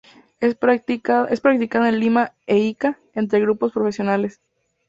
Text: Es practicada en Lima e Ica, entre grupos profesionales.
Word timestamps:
Es 0.39 0.55
practicada 0.55 1.29
en 1.89 1.99
Lima 1.99 2.31
e 2.47 2.57
Ica, 2.57 2.97
entre 3.13 3.39
grupos 3.39 3.71
profesionales. 3.71 4.39